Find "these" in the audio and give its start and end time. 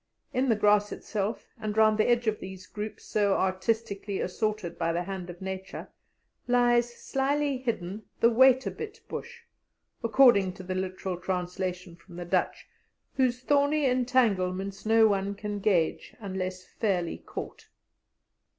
2.39-2.65